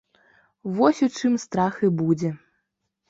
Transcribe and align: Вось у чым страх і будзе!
Вось 0.79 1.03
у 1.07 1.09
чым 1.19 1.37
страх 1.45 1.73
і 1.89 1.91
будзе! 2.01 2.33